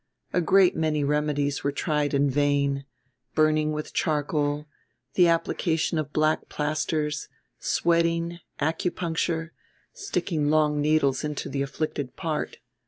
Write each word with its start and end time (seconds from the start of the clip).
A 0.33 0.41
great 0.41 0.75
many 0.75 1.03
remedies 1.03 1.63
were 1.63 1.71
tried 1.71 2.15
in 2.15 2.27
vain 2.27 2.85
burning 3.35 3.71
with 3.71 3.93
charcoal, 3.93 4.65
the 5.13 5.27
application 5.27 5.99
of 5.99 6.11
black 6.11 6.49
plasters, 6.49 7.27
sweating, 7.59 8.39
acupuncture 8.59 9.51
sticking 9.93 10.49
long 10.49 10.81
needles 10.81 11.23
into 11.23 11.49
the 11.49 11.61
afflicted 11.61 12.15
part. 12.15 12.57